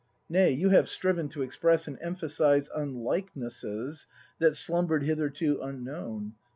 [0.27, 4.07] Nay, you have striven to express And emphasise unlikenesses
[4.39, 6.33] That slumber'd hitherto unknown.